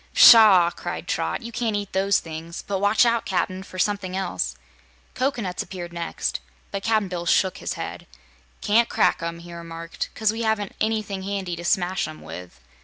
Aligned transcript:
"Pshaw!" 0.15 0.71
cried 0.71 1.07
Trot. 1.07 1.43
"You 1.43 1.51
can't 1.51 1.75
eat 1.75 1.93
those 1.93 2.17
things; 2.17 2.63
but 2.65 2.79
watch 2.79 3.05
out, 3.05 3.23
Cap'n, 3.23 3.61
for 3.61 3.77
something 3.77 4.17
else." 4.17 4.55
Cocoanuts 5.13 5.61
next 5.61 5.63
appeared, 5.63 6.39
but 6.71 6.81
Cap'n 6.81 7.07
Bill 7.07 7.27
shook 7.27 7.59
his 7.59 7.73
head. 7.73 8.07
"Ca'n't 8.63 8.89
crack 8.89 9.21
'em," 9.21 9.37
he 9.37 9.53
remarked, 9.53 10.09
"'cause 10.15 10.31
we 10.31 10.41
haven't 10.41 10.75
anything 10.81 11.21
handy 11.21 11.55
to 11.55 11.63
smash 11.63 12.07
'em 12.07 12.23
with." 12.23 12.59